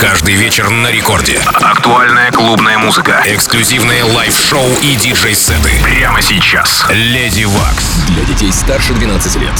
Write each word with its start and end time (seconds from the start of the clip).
Каждый 0.00 0.34
вечер 0.34 0.70
на 0.70 0.90
рекорде. 0.90 1.38
Актуальная 1.44 2.32
клубная 2.32 2.78
музыка. 2.78 3.22
Эксклюзивные 3.26 4.02
лайв-шоу 4.02 4.66
и 4.80 4.96
диджей-сеты. 4.96 5.72
Прямо 5.82 6.22
сейчас. 6.22 6.86
Леди 6.88 7.44
Вакс. 7.44 8.06
Для 8.08 8.24
детей 8.24 8.50
старше 8.50 8.94
12 8.94 9.36
лет. 9.36 9.52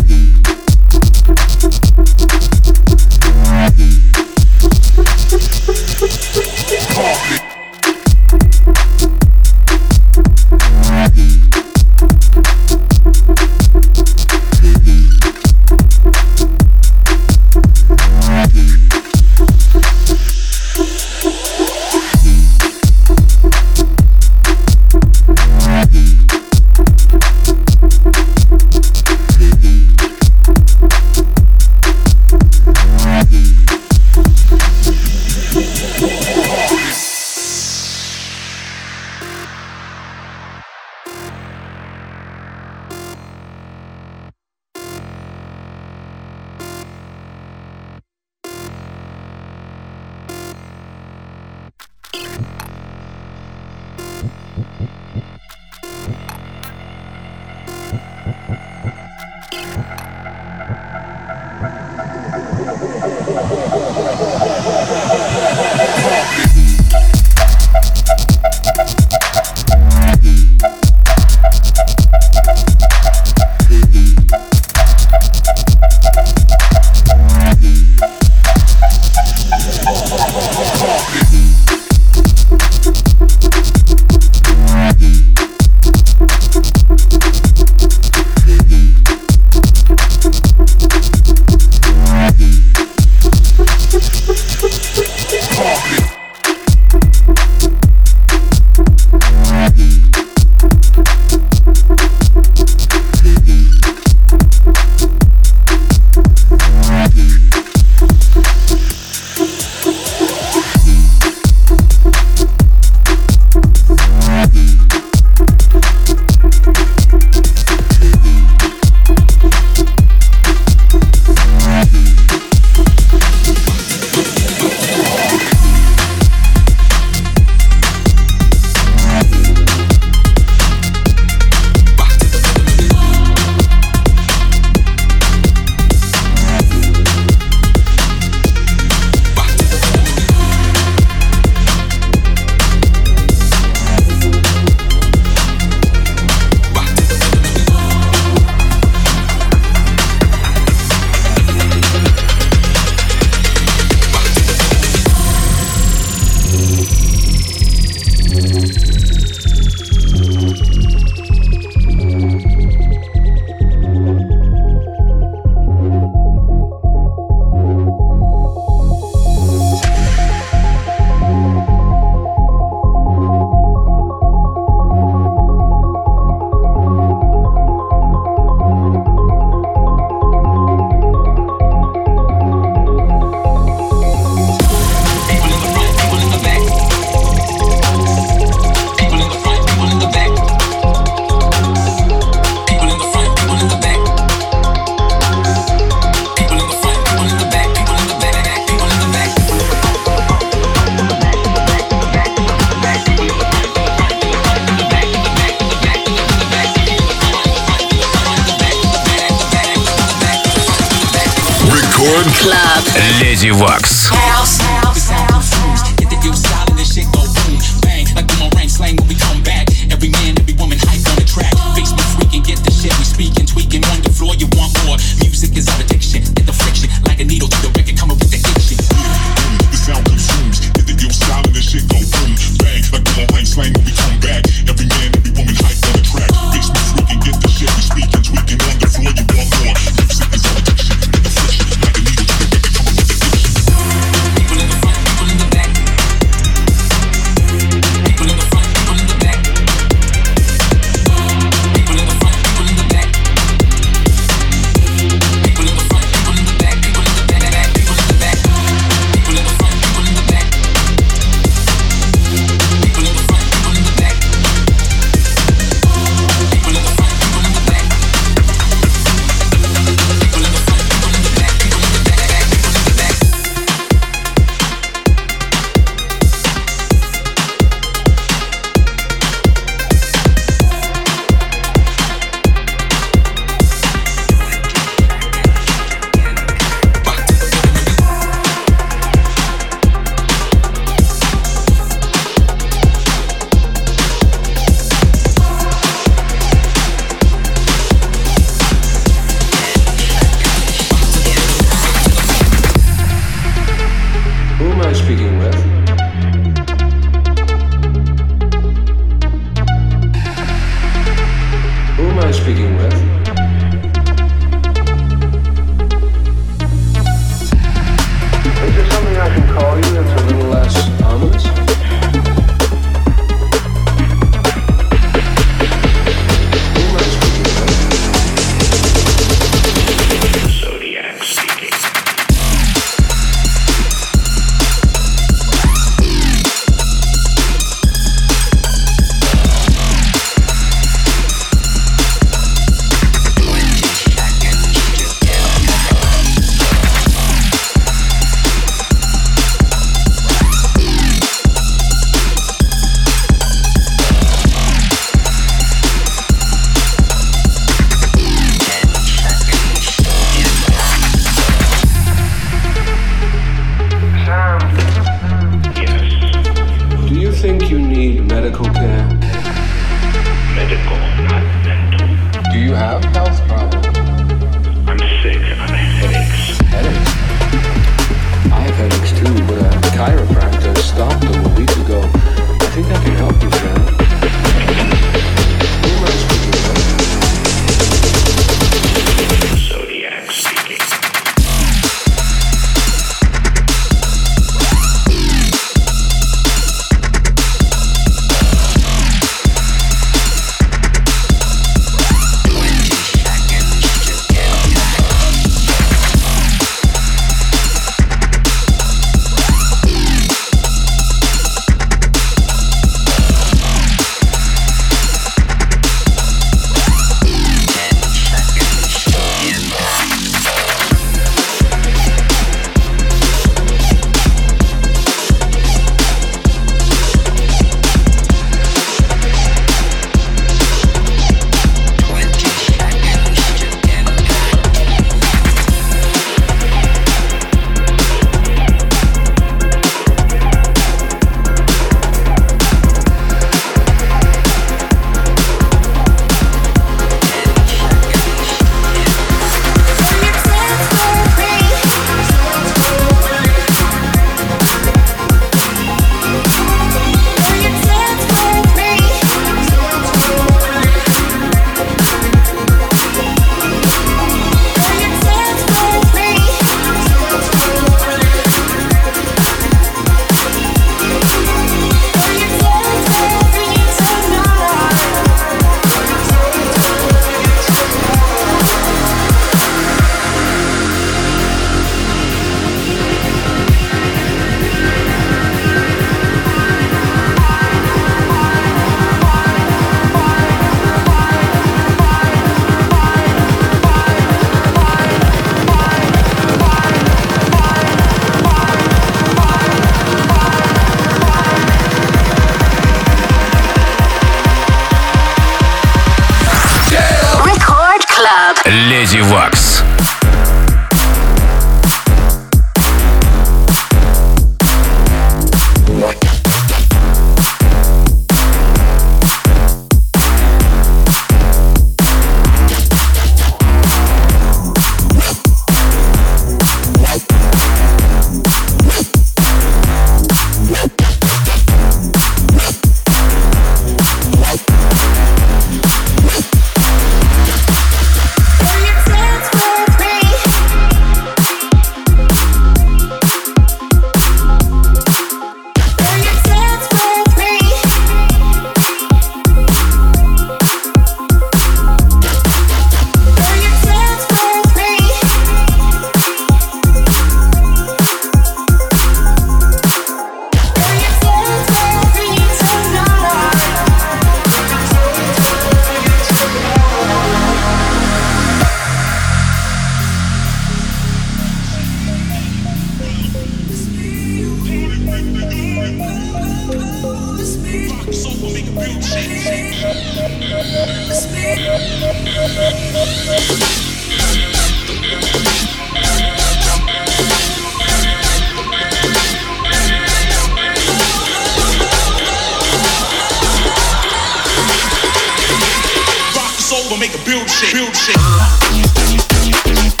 build 597.73 597.95
shit. 597.95 600.00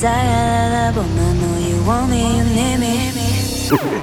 desire, 0.00 0.92
love, 0.94 0.96
I 0.96 1.32
know 1.34 1.58
you 1.58 1.84
want 1.84 2.10
me, 2.10 2.38
you 2.38 2.44
need 2.44 2.78
me. 2.78 3.99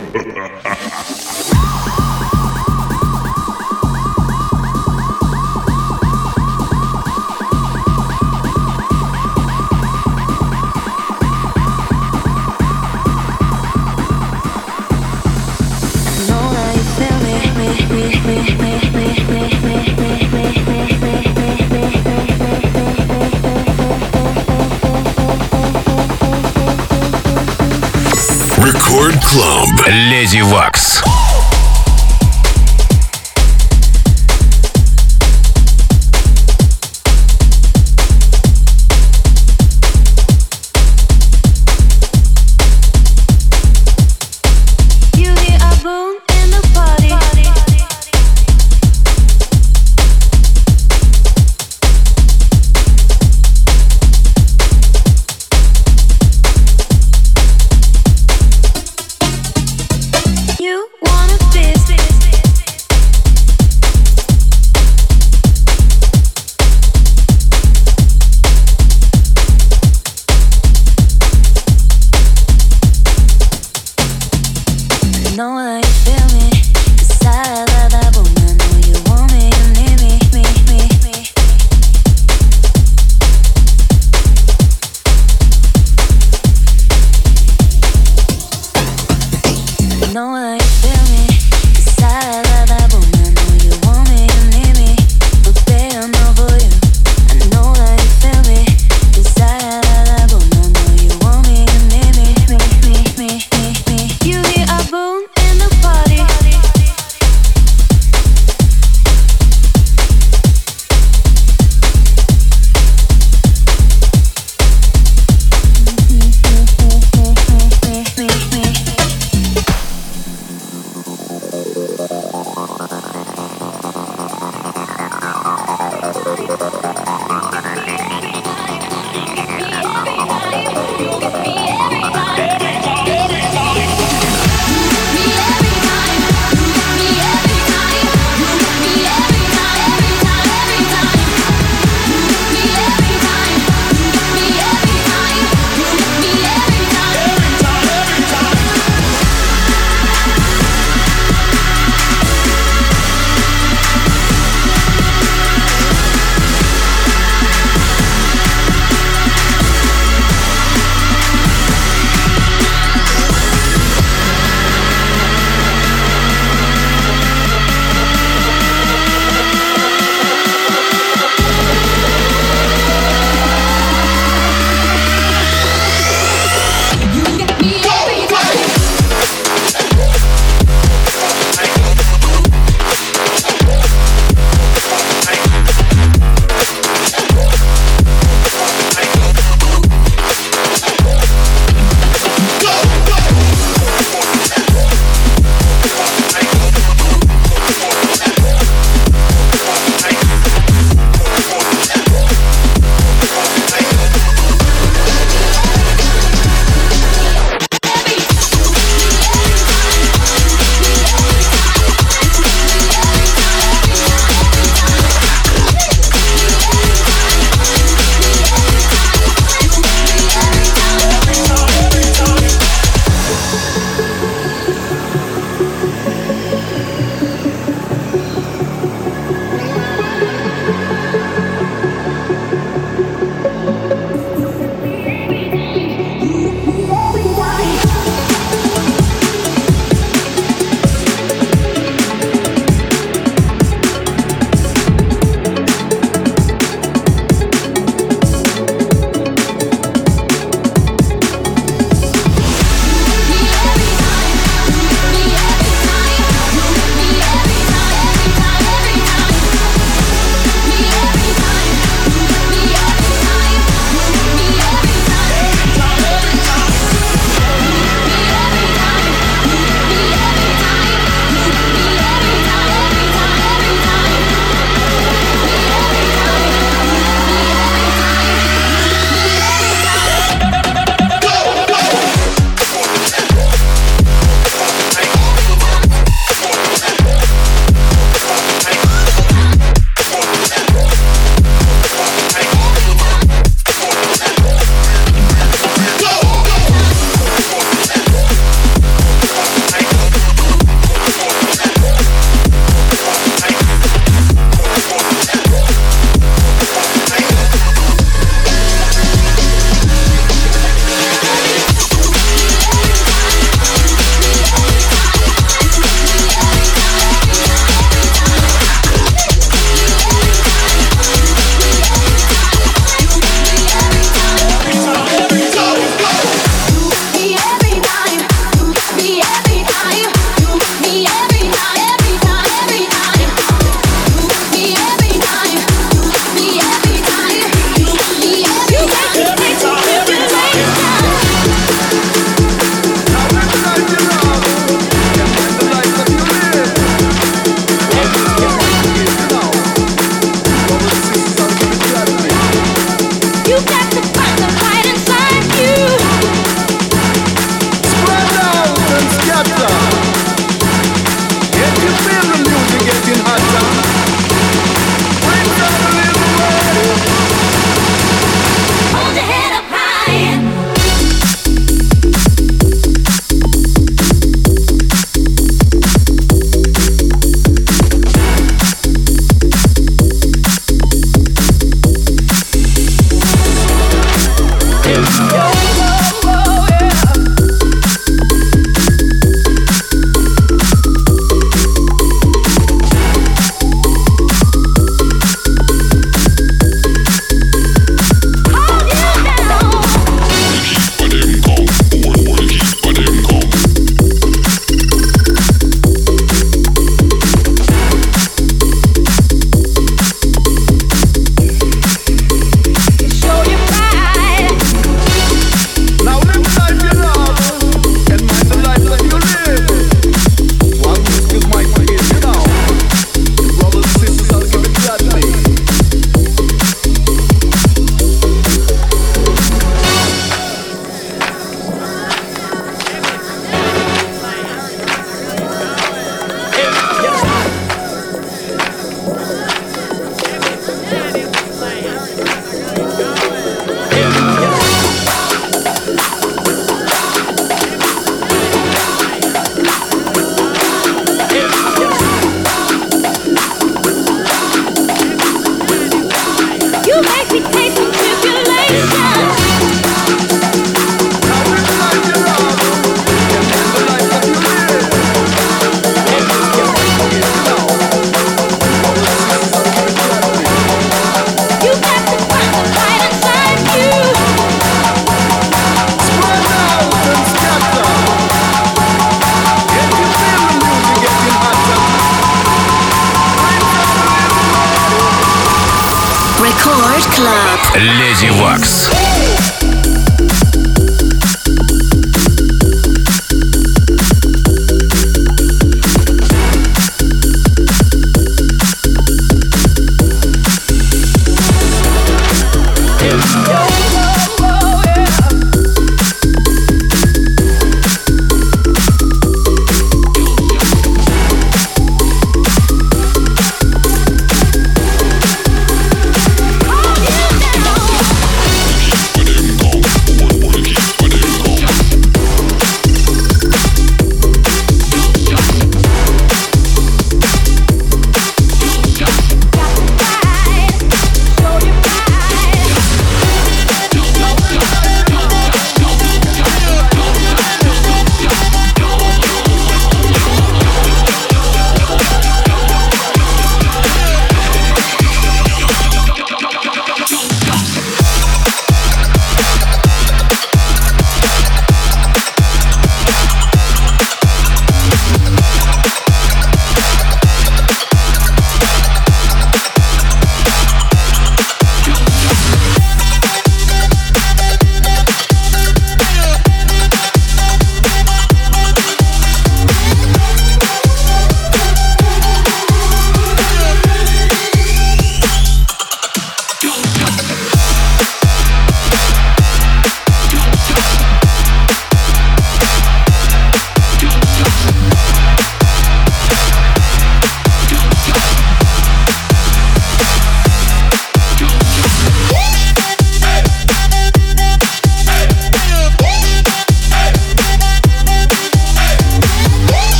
Леди 29.89 30.41
Вакс. 30.41 30.76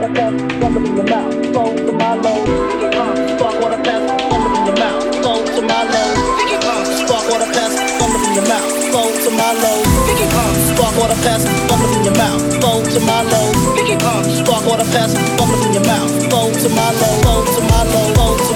what 0.00 0.10
I 0.10 0.14
pass, 0.14 0.32
bump 0.60 0.76
it 0.76 0.88
in 0.88 0.96
your 0.96 1.04
mouth. 1.04 1.52
Go 1.52 1.76
to 1.76 1.92
my 1.92 2.14
low, 2.14 2.40
sticky 2.72 2.88
pump. 2.96 3.16
Spark 3.36 3.60
what 3.60 3.72
I 3.72 3.82
pass, 3.84 4.02
bump 4.30 4.44
it 4.46 4.56
in 4.56 4.66
your 4.66 4.76
mouth. 4.80 5.04
Go 5.20 5.32
to 5.44 5.60
my 5.60 5.82
low, 5.92 6.08
sticky 6.40 6.58
pump. 6.64 6.86
Spark 7.00 7.24
what 7.28 7.42
I 7.44 7.48
pass, 7.52 7.72
bump 8.00 8.14
it 8.16 8.22
in 8.24 8.32
your 8.34 8.46
mouth. 8.48 8.70
Go 8.92 9.02
to 9.12 9.30
my 9.36 9.52
low, 9.60 9.78
sticky 10.04 10.26
pump. 10.32 10.56
Spark 10.72 10.94
what 10.96 11.10
I 11.10 11.16
pass, 11.20 11.42
bump 11.68 11.84
it 11.84 11.96
in 11.96 12.04
your 12.04 12.16
mouth. 12.16 12.40
Go 12.64 12.72
to 12.80 13.00
my 13.04 13.20
low, 13.28 13.46
sticky. 13.76 13.96
Spark 14.40 14.64
what 14.64 14.80
I 14.80 14.86
pass, 14.88 15.12
bump 15.36 15.52
it 15.52 15.66
in 15.68 15.72
your 15.76 15.84
mouth. 15.84 16.12
Go 16.32 16.48
to 16.48 16.68
my 16.72 16.88
low, 16.96 17.14
go 17.20 17.34
to 17.44 17.60
my 17.68 17.82
low, 17.92 18.06
go 18.16 18.26
to 18.40 18.49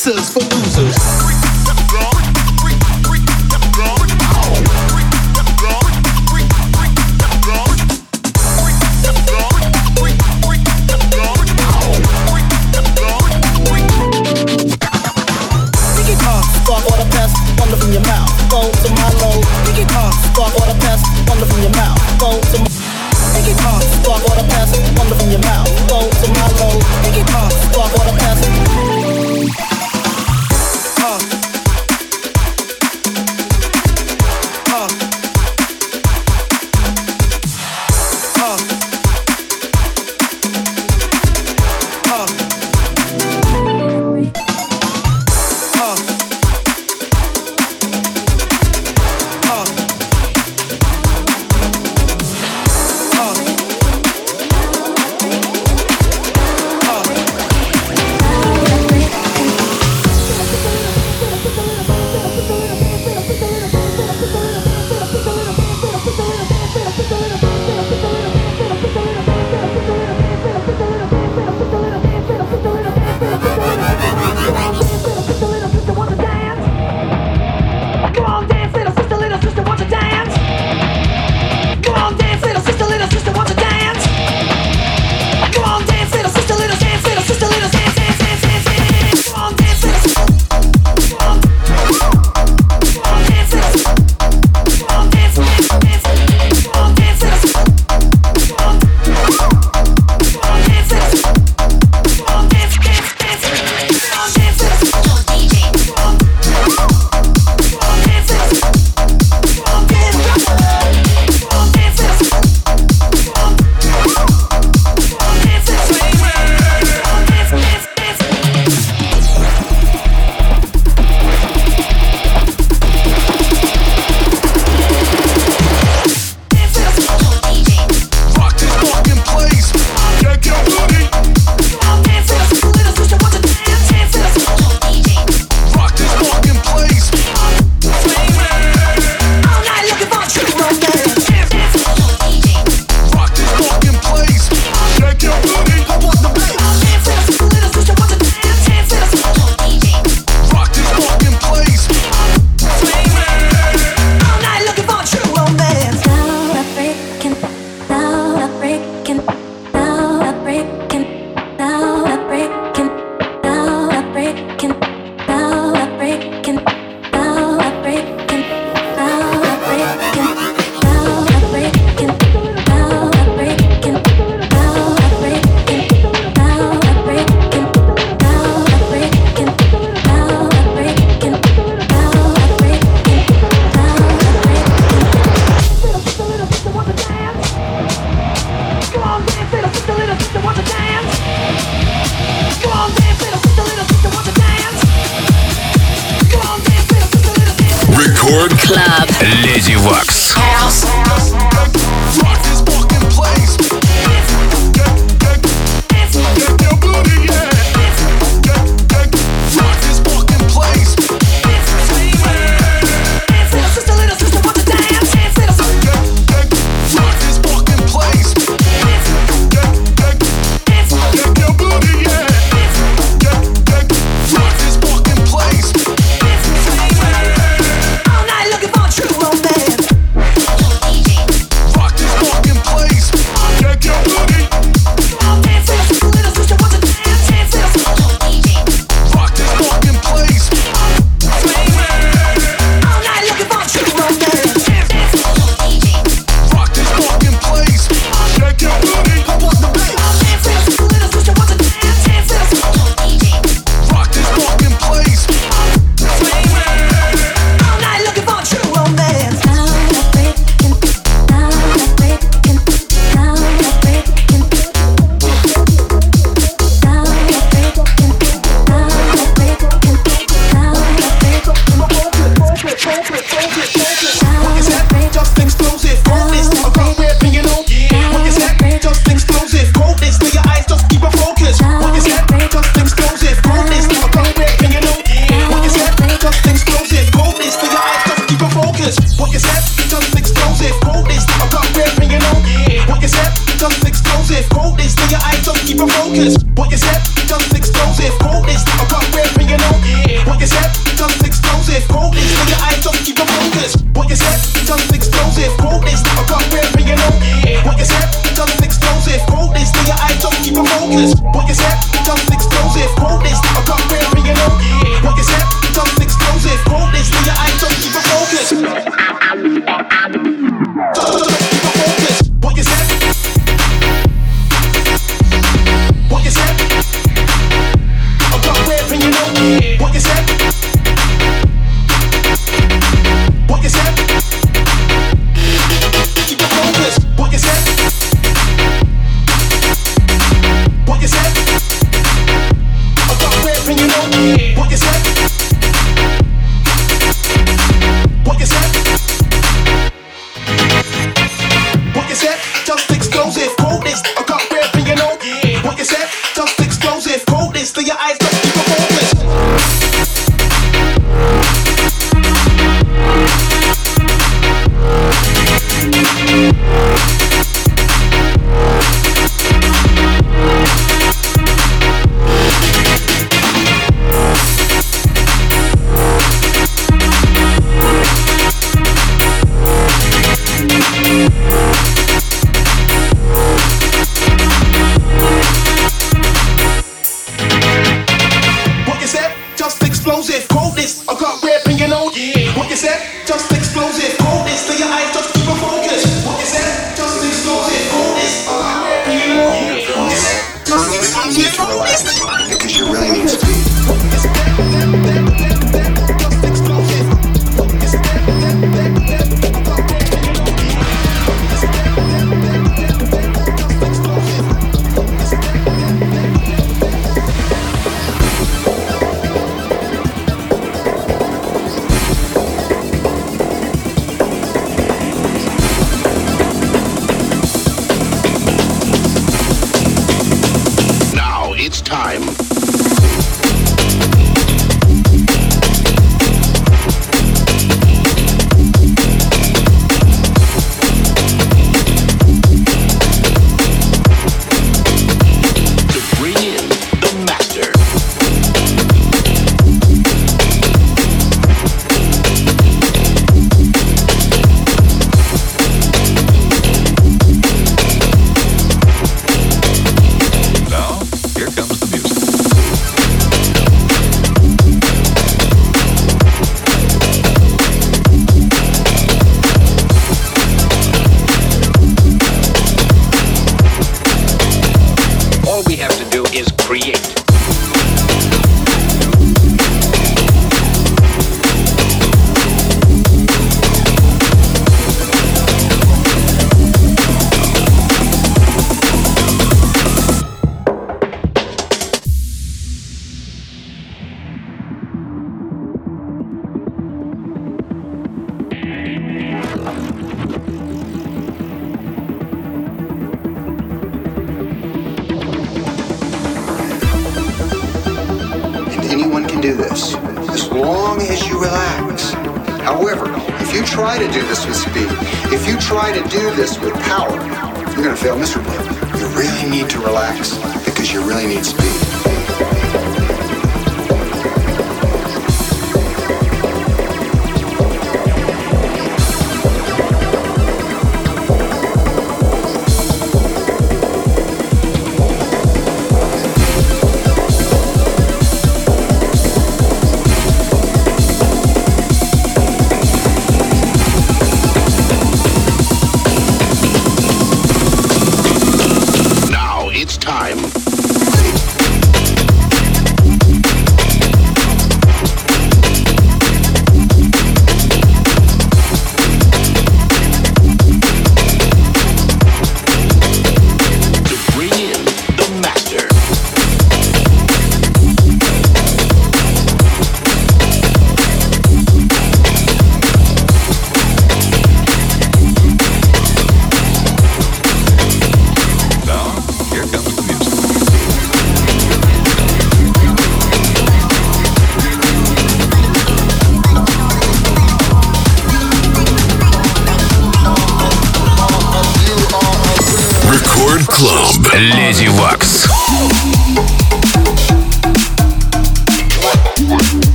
pizzas 0.00 0.32
for 0.32 0.40
losers. 0.40 1.39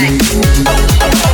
rack. 0.00 1.27